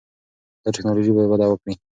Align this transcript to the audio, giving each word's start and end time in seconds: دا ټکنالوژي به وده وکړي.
دا 0.63 0.69
ټکنالوژي 0.75 1.11
به 1.15 1.23
وده 1.31 1.45
وکړي. 1.49 1.73